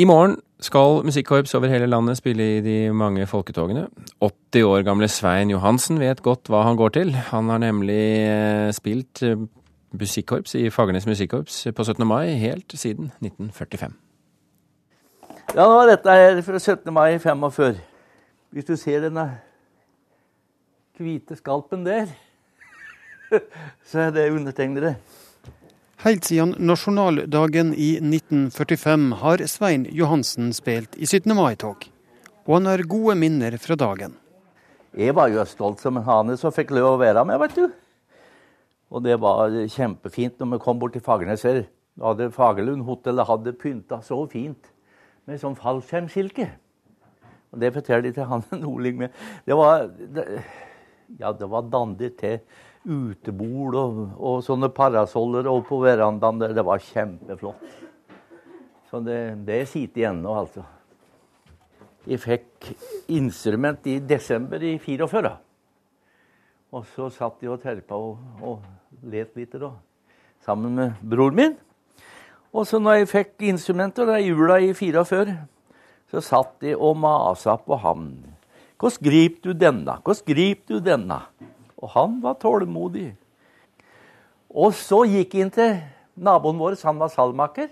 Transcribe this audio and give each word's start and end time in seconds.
I 0.00 0.04
morgen 0.08 0.38
skal 0.64 1.02
musikkorps 1.04 1.52
over 1.58 1.68
hele 1.68 1.84
landet 1.86 2.16
spille 2.16 2.44
i 2.56 2.60
de 2.64 2.74
mange 2.96 3.26
folketogene. 3.28 3.82
80 4.24 4.62
år 4.64 4.84
gamle 4.86 5.08
Svein 5.12 5.50
Johansen 5.52 5.98
vet 6.00 6.22
godt 6.24 6.48
hva 6.48 6.62
han 6.64 6.78
går 6.80 6.94
til. 6.94 7.10
Han 7.12 7.50
har 7.52 7.60
nemlig 7.60 7.98
eh, 8.24 8.70
spilt 8.72 9.20
eh, 9.26 9.36
musikkorps 9.92 10.54
i 10.56 10.70
Fagernes 10.72 11.04
musikkorps 11.04 11.66
på 11.76 11.84
17. 11.84 12.06
mai 12.08 12.32
helt 12.40 12.72
siden 12.72 13.10
1945. 13.20 13.92
Ja, 15.52 15.66
nå 15.68 15.76
er 15.82 15.92
dette 15.92 16.16
her 16.16 16.40
fra 16.48 16.58
17. 16.58 16.94
mai 16.96 17.18
45. 17.20 17.84
Hvis 18.56 18.70
du 18.72 18.76
ser 18.80 19.04
denne 19.04 19.26
hvite 20.96 21.36
skalpen 21.36 21.84
der, 21.84 22.08
så 23.90 24.06
er 24.06 24.16
det 24.16 24.30
undertegnede. 24.32 24.96
Helt 26.00 26.24
siden 26.24 26.54
nasjonaldagen 26.64 27.74
i 27.76 27.90
1945 28.00 29.02
har 29.20 29.42
Svein 29.52 29.82
Johansen 29.92 30.46
spilt 30.56 30.94
i 30.96 31.04
17. 31.04 31.34
mai-tog. 31.36 31.82
Og 32.46 32.54
han 32.54 32.68
har 32.70 32.82
gode 32.88 33.18
minner 33.20 33.58
fra 33.60 33.76
dagen. 33.76 34.14
Jeg 34.96 35.12
var 35.18 35.28
jo 35.28 35.44
stolt 35.44 35.84
som 35.84 35.98
en 36.00 36.06
hane 36.06 36.38
som 36.40 36.54
fikk 36.56 36.72
lov 36.72 36.94
å 36.94 37.00
være 37.02 37.26
med, 37.28 37.36
vet 37.42 37.58
du. 37.58 37.66
Og 38.88 39.04
det 39.04 39.18
var 39.20 39.52
kjempefint 39.74 40.40
når 40.40 40.54
vi 40.54 40.60
kom 40.64 40.80
bort 40.80 40.96
til 40.96 41.04
Fagernes 41.04 41.44
her. 41.44 41.60
Da 41.92 42.14
hadde 42.14 42.30
Fagerlund 42.32 42.88
hotell 42.88 43.20
hadde 43.28 43.52
pynta 43.60 44.00
så 44.00 44.22
fint 44.32 44.72
med 45.28 45.44
sånn 45.44 45.58
fallskjermskilke. 45.60 46.48
Og 47.52 47.60
det 47.60 47.74
forteller 47.76 48.08
de 48.08 48.16
til 48.16 48.30
han 48.32 48.48
Nordling 48.64 49.04
med. 49.04 49.20
Det 49.44 49.52
var, 49.52 49.84
det, 50.16 50.26
ja, 51.20 51.36
det 51.36 51.52
var 51.52 51.68
dandig 51.68 52.14
til 52.24 52.40
utebord 52.88 53.76
og, 53.76 54.00
og 54.16 54.42
sånne 54.44 54.70
parasoller 54.72 55.48
og 55.50 55.66
på 55.68 55.80
verandaen. 55.82 56.40
Det, 56.40 56.52
det 56.56 56.64
var 56.66 56.82
kjempeflott. 56.84 57.78
Så 58.90 59.00
det, 59.06 59.20
det 59.46 59.62
sitter 59.70 60.02
igjen 60.04 60.22
nå, 60.24 60.34
altså. 60.34 60.64
Jeg 62.08 62.22
fikk 62.22 62.70
instrument 63.12 63.84
i 63.86 63.98
desember 64.02 64.62
i 64.64 64.78
44. 64.80 65.30
Og 66.74 66.86
så 66.94 67.10
satt 67.12 67.42
jeg 67.42 67.52
og 67.52 67.60
terpa 67.62 67.98
og, 67.98 68.18
og 68.40 69.04
let 69.10 69.36
litt 69.38 69.54
da, 69.60 69.72
sammen 70.46 70.74
med 70.78 71.02
broren 71.02 71.36
min. 71.36 71.56
Og 72.50 72.66
så 72.66 72.80
når 72.82 73.02
jeg 73.02 73.10
fikk 73.12 73.46
instrumentet 73.52 74.10
i 74.16 74.30
jula 74.30 74.58
i 74.62 74.72
44, 74.74 75.36
så 76.10 76.22
satt 76.24 76.66
jeg 76.66 76.78
og 76.78 76.96
masa 76.98 77.54
på 77.62 77.78
ham. 77.84 78.08
Hvordan 78.80 79.04
griper 79.06 79.44
du 79.44 79.52
denne? 79.54 79.98
Hvordan 80.02 80.26
griper 80.26 80.74
du 80.74 80.82
denne? 80.82 81.20
Og 81.80 81.92
han 81.96 82.18
var 82.22 82.38
tålmodig. 82.40 83.14
Og 84.50 84.74
så 84.76 85.04
gikk 85.08 85.34
jeg 85.34 85.46
inn 85.46 85.52
til 85.54 85.76
naboen 86.20 86.58
vår, 86.60 86.76
han 86.84 86.98
var 87.00 87.12
salmaker. 87.12 87.70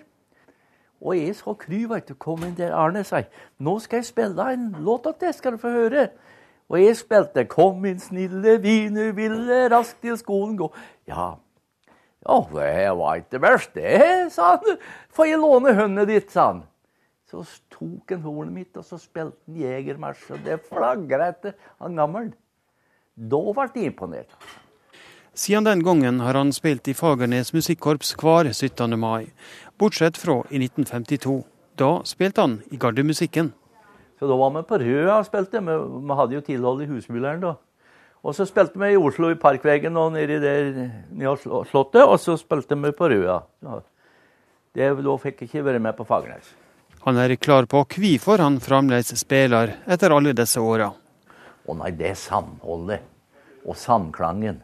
Og 0.98 1.14
jeg 1.14 1.34
så 1.38 1.54
kry, 1.54 1.84
veit 1.90 2.08
du. 2.08 2.14
Kom 2.18 2.42
inn 2.46 2.56
der, 2.58 2.74
Arne, 2.74 3.04
sa 3.06 3.22
jeg. 3.22 3.28
Nå 3.62 3.76
skal 3.82 4.00
jeg 4.00 4.08
spille 4.10 4.48
en 4.52 4.70
låt 4.82 5.06
til 5.06 5.18
deg, 5.20 5.34
skal 5.36 5.54
du 5.54 5.62
få 5.62 5.70
høre. 5.70 6.08
Og 6.68 6.82
jeg 6.82 6.96
spilte 6.96 7.44
'Kom 7.44 7.84
inn, 7.84 7.98
snille 7.98 8.58
viner, 8.60 9.12
ville 9.12 9.68
raskt 9.70 10.02
til 10.02 10.16
skolen 10.18 10.58
gå'. 10.58 10.74
Ja, 11.06 11.34
ja 12.28 12.36
det 12.52 12.98
var 12.98 13.14
ikke 13.14 13.40
verst, 13.40 13.74
det, 13.74 14.32
sa 14.32 14.56
han. 14.56 14.76
Får 15.08 15.24
jeg 15.24 15.38
låne 15.38 15.74
hønet 15.74 16.08
ditt, 16.08 16.32
sa 16.32 16.46
han. 16.52 16.62
Så 17.30 17.44
tok 17.70 18.10
han 18.10 18.20
hornet 18.20 18.52
mitt, 18.52 18.76
og 18.76 18.84
så 18.84 18.98
spilte 18.98 19.36
han 19.46 19.56
jegermarsj. 19.56 20.30
Og 20.32 20.44
det 20.44 20.60
flagra 20.68 21.28
etter 21.28 21.52
han 21.80 21.96
gammel. 21.96 22.32
Da 23.18 23.38
ble 23.50 23.66
de 23.74 23.86
imponert. 23.88 24.30
Siden 25.34 25.64
den 25.64 25.82
gangen 25.82 26.20
har 26.20 26.34
han 26.38 26.52
spilt 26.54 26.86
i 26.86 26.94
Fagernes 26.94 27.50
musikkorps 27.54 28.12
hver 28.18 28.46
17. 28.52 28.94
mai, 28.98 29.32
bortsett 29.78 30.16
fra 30.18 30.44
i 30.50 30.60
1952. 30.62 31.42
Da 31.78 31.90
spilte 32.06 32.44
han 32.44 32.60
i 32.70 32.78
Gardemusikken. 32.78 33.52
Så 34.18 34.26
da 34.30 34.36
var 34.38 34.54
vi 34.54 34.62
på 34.66 34.78
Røa 34.82 35.18
og 35.18 35.26
spilte. 35.26 35.62
Vi, 35.62 35.76
vi 36.06 36.18
hadde 36.20 36.38
jo 36.38 36.44
tilhold 36.46 36.82
i 36.82 36.88
Husmylleren 36.90 37.42
da. 37.42 37.52
Og 38.22 38.34
så 38.34 38.46
spilte 38.46 38.78
vi 38.78 38.92
i 38.94 38.98
Oslo, 38.98 39.30
i 39.30 39.38
Parkveggen 39.38 39.98
og 39.98 40.14
nedi 40.14 40.38
der 40.42 40.72
nede 41.10 41.36
Slottet. 41.70 42.02
Og 42.02 42.18
så 42.22 42.38
spilte 42.38 42.78
vi 42.78 42.94
på 42.94 43.10
Røa. 43.10 43.42
Det, 44.74 44.90
da 45.02 45.18
fikk 45.22 45.42
jeg 45.42 45.50
ikke 45.50 45.66
være 45.72 45.82
med 45.82 45.98
på 45.98 46.06
Fagernes. 46.06 46.54
Han 47.02 47.18
er 47.18 47.34
klar 47.34 47.66
på 47.66 47.82
hvorfor 47.82 48.42
han 48.42 48.62
fremdeles 48.62 49.14
spiller 49.18 49.78
etter 49.86 50.14
alle 50.14 50.34
disse 50.38 50.62
åra. 50.62 50.90
Å 51.68 51.78
nei, 51.78 51.94
det 51.94 52.14
er 52.14 52.18
samholdet 52.18 53.17
og 53.64 53.76
samklangen. 53.78 54.62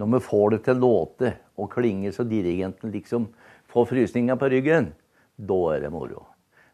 Når 0.00 0.10
vi 0.16 0.20
får 0.26 0.54
det 0.54 0.60
til 0.66 0.80
låte 0.82 1.34
og 1.60 1.70
klinge 1.72 2.10
så 2.14 2.26
dirigenten 2.26 2.92
liksom 2.94 3.28
får 3.70 3.90
frysninger 3.92 4.38
på 4.38 4.50
ryggen, 4.50 4.90
da 5.36 5.60
er 5.74 5.84
det 5.84 5.92
moro. 5.94 6.24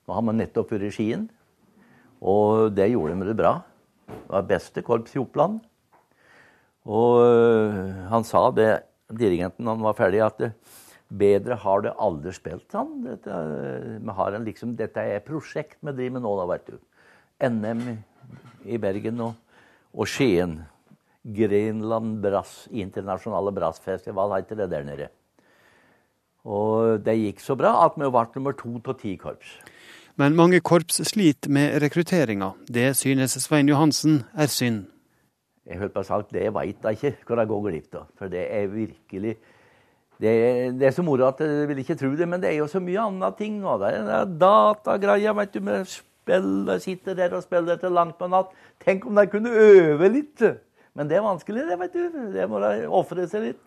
Nå 0.06 0.16
har 0.16 0.24
vi 0.26 0.36
nettopp 0.38 0.72
vært 0.72 0.88
i 0.88 0.92
Skien, 0.94 1.26
og 2.20 2.72
det 2.76 2.90
gjorde 2.92 3.16
vi 3.20 3.28
det 3.28 3.36
bra. 3.38 3.54
Det 4.08 4.32
var 4.32 4.48
beste 4.48 4.84
korps 4.84 5.14
i 5.16 5.20
Oppland. 5.20 5.60
Og 6.90 7.20
øh, 7.22 7.80
han 8.10 8.24
sa 8.24 8.46
det, 8.56 8.70
dirigenten, 9.12 9.68
han 9.68 9.84
var 9.84 9.98
ferdig, 9.98 10.22
at 10.24 10.40
det, 10.40 10.52
bedre 11.10 11.56
har 11.58 11.84
det 11.84 11.92
aldri 11.98 12.32
spilt, 12.32 12.68
han. 12.72 13.00
Dette, 13.04 13.36
har 14.16 14.36
en, 14.36 14.46
liksom, 14.46 14.76
dette 14.78 15.02
er 15.02 15.18
et 15.18 15.26
prosjekt 15.26 15.78
vi 15.82 15.92
driver 15.92 16.16
med 16.16 16.24
nå, 16.24 16.34
da, 16.38 16.48
veit 16.50 16.70
du. 16.70 16.78
NM 17.40 17.86
i 18.68 18.78
Bergen 18.80 19.22
og 19.24 19.38
og 19.92 20.08
Skien. 20.08 20.60
Grenland 21.24 22.20
Brass, 22.22 22.68
internasjonale 22.72 23.52
brassfestival 23.52 24.38
heter 24.38 24.62
det 24.62 24.70
der 24.72 24.86
nede. 24.86 25.08
Og 26.48 27.02
det 27.04 27.18
gikk 27.18 27.42
så 27.44 27.56
bra 27.60 27.74
at 27.84 27.98
vi 28.00 28.08
ble 28.08 28.24
nummer 28.36 28.56
to 28.56 28.78
av 28.80 28.96
ti 29.00 29.16
korps. 29.20 29.58
Men 30.16 30.36
mange 30.36 30.60
korps 30.60 31.00
sliter 31.08 31.52
med 31.52 31.76
rekrutteringa. 31.82 32.54
Det 32.68 32.96
synes 32.96 33.36
Svein 33.40 33.68
Johansen 33.68 34.24
er 34.34 34.48
synd. 34.48 34.86
Jeg 35.68 35.78
holdt 35.78 35.94
på 35.94 36.02
å 36.02 36.08
sagt, 36.08 36.32
Det 36.32 36.52
veit 36.52 36.82
jeg 36.82 36.96
ikke 36.96 37.16
hvor 37.26 37.38
jeg 37.38 37.48
går 37.48 37.64
glipp 37.68 37.94
av. 37.94 38.06
For 38.18 38.28
det 38.32 38.46
er 38.50 38.66
virkelig 38.72 39.36
det, 40.20 40.32
det, 40.76 40.86
er 40.86 40.92
så 40.92 41.02
moro 41.02 41.24
at 41.30 41.40
jeg 41.40 41.68
vil 41.70 41.78
ikke 41.80 41.96
tro 41.96 42.10
det, 42.16 42.26
men 42.28 42.42
det 42.42 42.50
er 42.50 42.58
jo 42.58 42.66
så 42.68 42.80
mye 42.80 43.00
andre 43.00 43.30
ting 43.38 43.62
Og 43.64 43.80
Det 43.80 43.92
er 43.96 44.34
datagreier, 44.40 45.32
vet 45.32 45.54
du, 45.54 45.60
med 45.64 45.86
spille, 45.88 46.76
sitter 46.80 47.14
der 47.16 47.36
og 47.36 47.42
spiller 47.42 47.76
til 47.80 47.92
langt 47.92 48.18
på 48.18 48.28
natt. 48.28 48.52
Tenk 48.84 49.06
om 49.06 49.16
de 49.16 49.26
kunne 49.30 49.52
øve 49.52 50.08
litt. 50.12 50.44
Men 50.98 51.10
det 51.10 51.18
er 51.18 51.24
vanskelig, 51.24 51.66
det, 51.68 51.78
vet 51.80 51.94
du. 51.94 52.20
Det 52.34 52.46
må 52.50 52.60
da 52.62 52.74
ofre 52.90 53.26
seg 53.30 53.50
litt. 53.50 53.66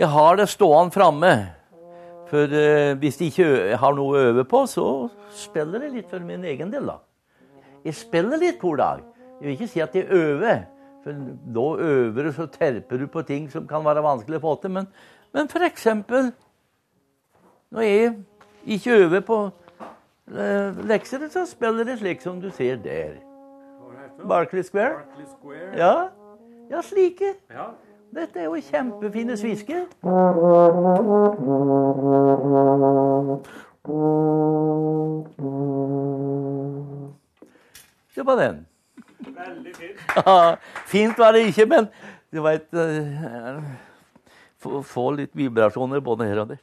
Jeg 0.00 0.08
har 0.08 0.36
det 0.40 0.48
stående 0.50 0.94
framme. 0.94 1.32
For 2.30 2.46
uh, 2.46 2.94
hvis 3.02 3.18
de 3.18 3.30
ikke 3.30 3.78
har 3.82 3.94
noe 3.96 4.10
å 4.14 4.26
øve 4.30 4.44
på, 4.46 4.62
så 4.70 4.84
spiller 5.34 5.86
jeg 5.86 5.96
litt 5.96 6.10
for 6.12 6.22
min 6.22 6.44
egen 6.46 6.70
del, 6.70 6.86
da. 6.86 7.00
Jeg 7.82 7.96
spiller 7.98 8.38
litt 8.38 8.60
hver 8.62 8.78
dag. 8.78 9.02
Jeg 9.40 9.46
vil 9.48 9.56
ikke 9.56 9.70
si 9.72 9.82
at 9.82 9.96
jeg 9.96 10.06
øver. 10.14 10.62
For 11.02 11.16
da 11.56 11.66
øver 11.80 12.28
du, 12.28 12.32
så 12.36 12.46
terper 12.52 13.00
du 13.00 13.06
på 13.10 13.22
ting 13.26 13.48
som 13.50 13.66
kan 13.68 13.84
være 13.86 14.04
vanskelig 14.04 14.38
å 14.38 14.44
få 14.44 14.54
til. 14.60 14.74
Men, 14.76 14.90
men 15.34 15.48
f.eks. 15.48 15.86
når 17.70 17.86
jeg 17.86 18.12
ikke 18.66 18.90
øver 19.04 19.20
på 19.20 19.50
eh, 20.38 20.86
lekser, 20.86 21.28
så 21.28 21.46
spiller 21.46 21.84
det 21.84 21.98
slik 21.98 22.20
som 22.20 22.40
du 22.40 22.50
ser 22.50 22.76
der. 22.76 23.18
Barclay 24.28 24.62
Square. 24.62 24.90
Barclay 24.90 25.26
Square. 25.26 25.76
Ja, 25.76 26.08
ja 26.70 26.82
slike. 26.82 27.34
Ja. 27.50 27.70
Dette 28.14 28.40
er 28.40 28.44
jo 28.44 28.58
kjempefine 28.58 29.36
svisker. 29.38 29.84
Det 38.16 38.26
var 38.26 38.36
den. 38.36 38.66
Veldig 39.20 39.74
fint. 39.76 40.00
Ja, 40.26 40.56
fint 40.86 41.18
var 41.18 41.32
det 41.32 41.46
ikke, 41.46 41.66
men 41.66 41.86
du 42.32 42.42
veit 42.42 42.66
Få 44.84 45.06
litt 45.16 45.30
vibrasjoner 45.38 46.02
både 46.04 46.26
her 46.28 46.42
og 46.42 46.50
der. 46.50 46.58